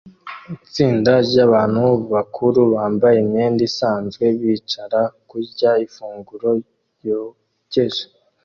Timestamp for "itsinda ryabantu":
0.55-1.83